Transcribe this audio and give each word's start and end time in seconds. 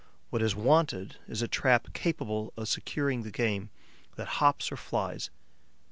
What 0.31 0.41
is 0.41 0.55
wanted 0.55 1.17
is 1.27 1.43
a 1.43 1.47
trap 1.47 1.93
capable 1.93 2.53
of 2.57 2.67
securing 2.67 3.21
the 3.21 3.29
game 3.29 3.69
that 4.15 4.27
hops 4.41 4.71
or 4.71 4.75
flies. 4.77 5.29